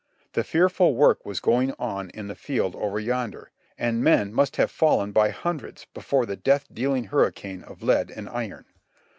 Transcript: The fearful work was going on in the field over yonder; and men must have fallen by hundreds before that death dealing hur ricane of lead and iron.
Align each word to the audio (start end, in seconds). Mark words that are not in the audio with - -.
The 0.33 0.43
fearful 0.43 0.95
work 0.95 1.23
was 1.27 1.39
going 1.39 1.73
on 1.77 2.09
in 2.09 2.25
the 2.25 2.33
field 2.33 2.75
over 2.75 2.99
yonder; 2.99 3.51
and 3.77 4.03
men 4.03 4.33
must 4.33 4.55
have 4.55 4.71
fallen 4.71 5.11
by 5.11 5.29
hundreds 5.29 5.85
before 5.93 6.25
that 6.25 6.43
death 6.43 6.65
dealing 6.73 7.03
hur 7.03 7.23
ricane 7.29 7.61
of 7.63 7.83
lead 7.83 8.09
and 8.09 8.27
iron. 8.27 8.65